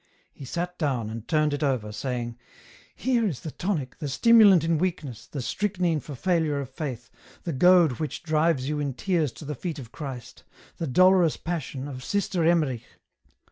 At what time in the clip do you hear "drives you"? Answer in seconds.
8.23-8.79